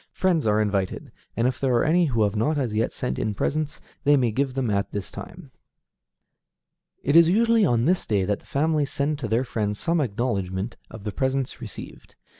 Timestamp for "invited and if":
0.59-1.59